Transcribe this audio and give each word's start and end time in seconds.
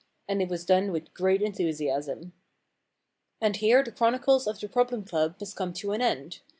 And 0.27 0.41
it 0.41 0.49
was 0.49 0.65
done 0.65 0.91
with 0.91 1.13
great 1.13 1.43
enthusiasm. 1.43 2.33
And 3.39 3.55
here 3.57 3.83
the 3.83 3.91
chronicles 3.91 4.47
of 4.47 4.59
the 4.59 4.67
Problem 4.67 5.03
Club 5.03 5.35
must 5.39 5.55
come 5.55 5.73
to 5.73 5.91
an 5.91 6.01
end. 6.01 6.39